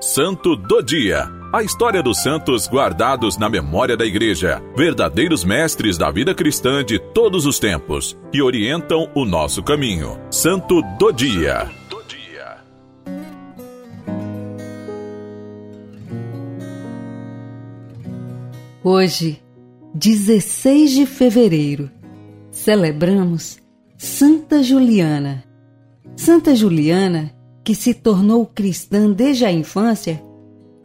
Santo 0.00 0.54
do 0.54 0.82
Dia. 0.82 1.26
A 1.50 1.62
história 1.62 2.02
dos 2.02 2.22
santos 2.22 2.68
guardados 2.68 3.38
na 3.38 3.48
memória 3.48 3.96
da 3.96 4.04
Igreja, 4.04 4.62
verdadeiros 4.76 5.42
mestres 5.42 5.96
da 5.96 6.10
vida 6.10 6.34
cristã 6.34 6.84
de 6.84 6.98
todos 6.98 7.46
os 7.46 7.58
tempos, 7.58 8.14
que 8.30 8.42
orientam 8.42 9.10
o 9.14 9.24
nosso 9.24 9.62
caminho. 9.62 10.20
Santo 10.30 10.82
do 10.98 11.10
Dia. 11.12 11.70
Hoje, 18.84 19.42
16 19.94 20.90
de 20.92 21.06
fevereiro, 21.06 21.90
celebramos 22.50 23.58
Santa 23.96 24.62
Juliana. 24.62 25.42
Santa 26.16 26.54
Juliana, 26.54 27.34
que 27.66 27.74
se 27.74 27.92
tornou 27.92 28.46
cristã 28.46 29.10
desde 29.10 29.44
a 29.44 29.50
infância, 29.50 30.22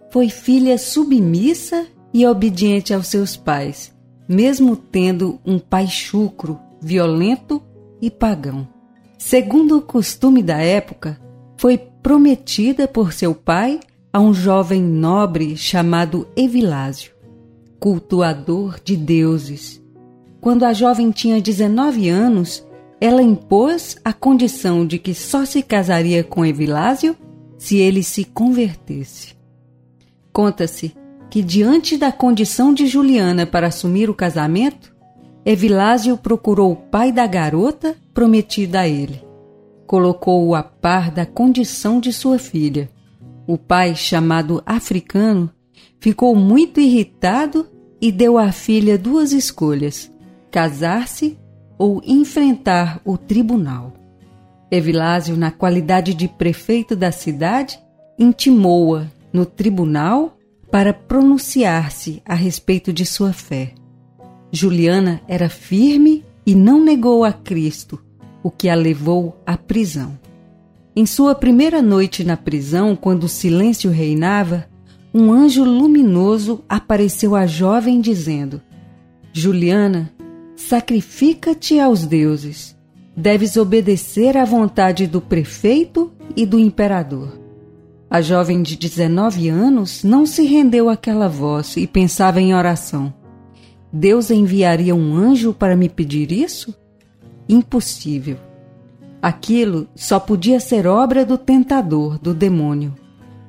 foi 0.10 0.30
filha 0.30 0.80
submissa 0.80 1.86
e 2.12 2.26
obediente 2.26 2.92
aos 2.92 3.06
seus 3.06 3.38
pais, 3.38 3.94
mesmo 4.28 4.76
tendo 4.76 5.40
um 5.46 5.60
pai 5.60 5.86
chucro, 5.86 6.60
violento 6.82 7.62
e 8.02 8.10
pagão. 8.10 8.68
Segundo 9.16 9.78
o 9.78 9.82
costume 9.84 10.42
da 10.42 10.58
época, 10.58 11.22
foi 11.56 11.78
prometida 11.78 12.88
por 12.88 13.14
seu 13.14 13.36
pai 13.36 13.80
a 14.12 14.20
um 14.20 14.34
jovem 14.34 14.82
nobre 14.82 15.56
chamado 15.56 16.28
Evilásio, 16.36 17.14
cultuador 17.80 18.80
de 18.84 18.98
deuses. 18.98 19.80
Quando 20.42 20.64
a 20.64 20.74
jovem 20.74 21.12
tinha 21.12 21.40
19 21.40 22.10
anos, 22.10 22.66
ela 23.02 23.24
impôs 23.24 23.98
a 24.06 24.14
condição 24.14 24.86
de 24.86 25.00
que 25.00 25.16
só 25.16 25.44
se 25.44 25.64
casaria 25.64 26.24
com 26.24 26.46
Evilásio 26.46 27.18
se 27.58 27.78
ele 27.78 28.04
se 28.04 28.24
convertesse. 28.24 29.36
Conta-se 30.32 30.96
que, 31.28 31.42
diante 31.42 31.98
da 31.98 32.12
condição 32.12 32.72
de 32.72 32.86
Juliana 32.86 33.48
para 33.48 33.68
assumir 33.68 34.08
o 34.08 34.14
casamento, 34.14 34.96
Evilásio 35.44 36.16
procurou 36.16 36.74
o 36.74 36.76
pai 36.76 37.12
da 37.12 37.26
garota 37.26 37.96
prometida 38.14 38.82
a 38.82 38.88
ele. 38.88 39.20
Colocou-o 39.88 40.54
a 40.54 40.62
par 40.62 41.10
da 41.10 41.26
condição 41.26 42.00
de 42.00 42.14
sua 42.14 42.38
filha. 42.38 42.88
O 43.48 43.58
pai, 43.58 43.96
chamado 43.96 44.62
africano, 44.64 45.50
ficou 46.00 46.36
muito 46.36 46.80
irritado 46.80 47.68
e 48.00 48.12
deu 48.12 48.38
à 48.38 48.52
filha 48.52 48.96
duas 48.96 49.32
escolhas: 49.32 50.12
casar-se 50.52 51.41
ou 51.82 52.00
enfrentar 52.06 53.02
o 53.04 53.18
tribunal. 53.18 53.92
Evilásio, 54.70 55.36
na 55.36 55.50
qualidade 55.50 56.14
de 56.14 56.28
prefeito 56.28 56.96
da 56.96 57.12
cidade, 57.12 57.80
intimou-a 58.20 59.08
no 59.34 59.48
tribunal 59.48 60.38
para 60.70 60.94
pronunciar-se 60.94 62.22
a 62.24 62.36
respeito 62.36 62.94
de 62.94 63.04
sua 63.04 63.34
fé. 63.34 63.74
Juliana 64.52 65.22
era 65.28 65.50
firme 65.50 66.24
e 66.46 66.54
não 66.54 66.86
negou 66.86 67.24
a 67.24 67.34
Cristo, 67.34 68.00
o 68.44 68.52
que 68.52 68.70
a 68.70 68.76
levou 68.76 69.42
à 69.44 69.58
prisão. 69.58 70.20
Em 70.96 71.08
sua 71.08 71.34
primeira 71.34 71.82
noite 71.82 72.24
na 72.24 72.38
prisão, 72.38 72.96
quando 72.96 73.24
o 73.24 73.30
silêncio 73.30 73.90
reinava, 73.90 74.68
um 75.12 75.34
anjo 75.34 75.64
luminoso 75.64 76.64
apareceu 76.70 77.36
à 77.36 77.48
jovem 77.48 78.00
dizendo: 78.00 78.62
Juliana, 79.34 80.14
Sacrifica-te 80.68 81.80
aos 81.80 82.06
deuses. 82.06 82.78
Deves 83.16 83.58
obedecer 83.58 84.38
à 84.38 84.46
vontade 84.46 85.06
do 85.06 85.20
prefeito 85.20 86.12
e 86.36 86.46
do 86.46 86.58
imperador. 86.58 87.38
A 88.10 88.22
jovem 88.22 88.62
de 88.62 88.78
19 88.78 89.50
anos 89.50 90.04
não 90.04 90.26
se 90.26 90.46
rendeu 90.46 90.88
àquela 90.90 91.28
voz 91.28 91.76
e 91.76 91.86
pensava 91.86 92.40
em 92.40 92.54
oração. 92.54 93.14
Deus 93.92 94.32
enviaria 94.32 94.96
um 94.96 95.14
anjo 95.14 95.54
para 95.54 95.76
me 95.76 95.90
pedir 95.90 96.32
isso? 96.32 96.74
Impossível. 97.50 98.38
Aquilo 99.22 99.88
só 99.94 100.20
podia 100.20 100.60
ser 100.60 100.88
obra 100.88 101.26
do 101.26 101.38
tentador, 101.38 102.18
do 102.18 102.34
demônio. 102.34 102.94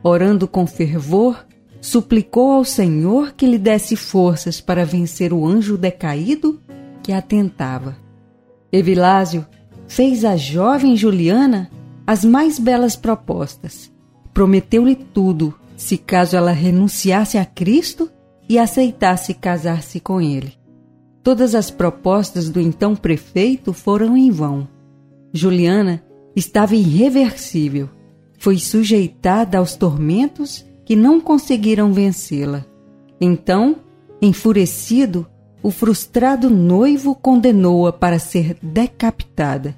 Orando 0.02 0.48
com 0.48 0.66
fervor, 0.66 1.46
suplicou 1.80 2.52
ao 2.52 2.64
Senhor 2.64 3.32
que 3.36 3.46
lhe 3.46 3.58
desse 3.58 3.96
forças 3.96 4.60
para 4.60 4.84
vencer 4.84 5.32
o 5.32 5.46
anjo 5.46 5.76
decaído 5.76 6.60
que 7.02 7.12
atentava. 7.12 7.96
Evilásio 8.70 9.46
fez 9.86 10.24
à 10.24 10.36
jovem 10.36 10.96
Juliana 10.96 11.70
as 12.06 12.24
mais 12.24 12.58
belas 12.58 12.96
propostas. 12.96 13.92
Prometeu-lhe 14.32 14.94
tudo, 14.94 15.54
se 15.76 15.98
caso 15.98 16.36
ela 16.36 16.52
renunciasse 16.52 17.36
a 17.36 17.44
Cristo 17.44 18.10
e 18.48 18.58
aceitasse 18.58 19.34
casar-se 19.34 20.00
com 20.00 20.20
ele. 20.20 20.54
Todas 21.22 21.54
as 21.54 21.70
propostas 21.70 22.48
do 22.48 22.60
então 22.60 22.96
prefeito 22.96 23.72
foram 23.72 24.16
em 24.16 24.30
vão. 24.30 24.66
Juliana 25.32 26.02
estava 26.34 26.74
irreversível. 26.74 27.88
Foi 28.38 28.58
sujeitada 28.58 29.58
aos 29.58 29.76
tormentos 29.76 30.66
que 30.84 30.96
não 30.96 31.20
conseguiram 31.20 31.92
vencê-la. 31.92 32.64
Então, 33.20 33.76
enfurecido, 34.20 35.26
o 35.62 35.70
frustrado 35.70 36.50
noivo 36.50 37.14
condenou-a 37.14 37.92
para 37.92 38.18
ser 38.18 38.56
decapitada. 38.60 39.76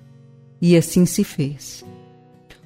E 0.61 0.77
assim 0.77 1.05
se 1.05 1.23
fez. 1.23 1.85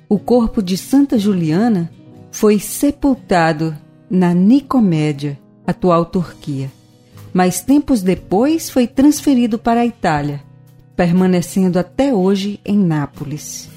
O 0.09 0.19
corpo 0.19 0.63
de 0.63 0.77
Santa 0.77 1.19
Juliana 1.19 1.91
foi 2.31 2.59
sepultado 2.61 3.77
na 4.09 4.33
Nicomédia, 4.33 5.39
atual 5.67 6.07
Turquia, 6.07 6.71
mas 7.33 7.61
tempos 7.61 8.01
depois 8.01 8.71
foi 8.71 8.87
transferido 8.87 9.59
para 9.59 9.81
a 9.81 9.87
Itália, 9.87 10.43
permanecendo 10.97 11.79
até 11.79 12.15
hoje 12.15 12.61
em 12.65 12.79
Nápoles. 12.79 13.69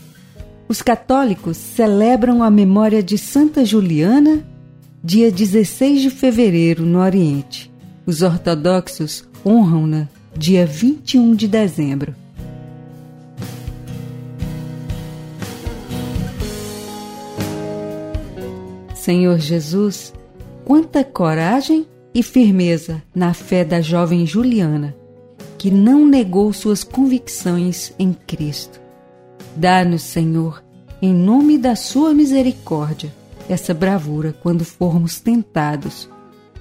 Os 0.69 0.81
católicos 0.81 1.57
celebram 1.57 2.43
a 2.43 2.49
memória 2.49 3.03
de 3.03 3.17
Santa 3.17 3.65
Juliana 3.65 4.45
dia 5.03 5.31
16 5.31 6.01
de 6.03 6.09
fevereiro 6.09 6.85
no 6.85 6.99
Oriente. 6.99 7.71
Os 8.05 8.21
ortodoxos 8.21 9.27
honram-na 9.45 10.07
dia 10.35 10.65
21 10.65 11.35
de 11.35 11.47
dezembro. 11.47 12.15
Senhor 18.95 19.39
Jesus, 19.39 20.13
quanta 20.63 21.03
coragem 21.03 21.87
e 22.13 22.21
firmeza 22.21 23.01
na 23.15 23.33
fé 23.33 23.65
da 23.65 23.81
jovem 23.81 24.25
Juliana, 24.25 24.95
que 25.57 25.71
não 25.71 26.05
negou 26.05 26.53
suas 26.53 26.83
convicções 26.83 27.93
em 27.97 28.13
Cristo. 28.13 28.79
Dá-nos, 29.55 30.03
Senhor, 30.03 30.63
em 31.01 31.13
nome 31.13 31.57
da 31.57 31.75
Sua 31.75 32.13
misericórdia, 32.13 33.11
essa 33.49 33.73
bravura 33.73 34.35
quando 34.41 34.63
formos 34.63 35.19
tentados 35.19 36.07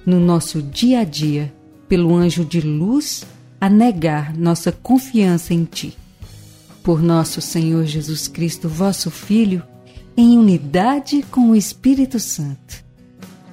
no 0.05 0.19
nosso 0.19 0.61
dia 0.61 1.01
a 1.01 1.03
dia 1.03 1.53
pelo 1.91 2.15
anjo 2.15 2.45
de 2.45 2.61
luz 2.61 3.25
a 3.59 3.69
negar 3.69 4.33
nossa 4.33 4.71
confiança 4.71 5.53
em 5.53 5.65
Ti. 5.65 5.93
Por 6.81 7.01
nosso 7.01 7.41
Senhor 7.41 7.83
Jesus 7.83 8.29
Cristo, 8.29 8.69
vosso 8.69 9.11
Filho, 9.11 9.61
em 10.15 10.37
unidade 10.37 11.21
com 11.29 11.49
o 11.49 11.55
Espírito 11.55 12.17
Santo. 12.17 12.81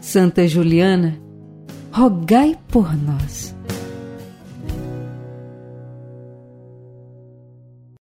Santa 0.01 0.47
Juliana, 0.47 1.19
rogai 1.91 2.57
por 2.69 2.97
nós. 2.97 3.58